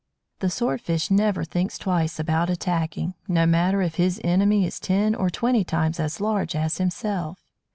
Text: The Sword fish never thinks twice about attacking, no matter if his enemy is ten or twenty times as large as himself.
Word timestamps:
The 0.39 0.49
Sword 0.49 0.81
fish 0.81 1.11
never 1.11 1.43
thinks 1.43 1.77
twice 1.77 2.17
about 2.19 2.49
attacking, 2.49 3.13
no 3.27 3.45
matter 3.45 3.83
if 3.83 3.97
his 3.97 4.19
enemy 4.23 4.65
is 4.65 4.79
ten 4.79 5.13
or 5.13 5.29
twenty 5.29 5.63
times 5.63 5.99
as 5.99 6.19
large 6.19 6.55
as 6.55 6.79
himself. 6.79 7.37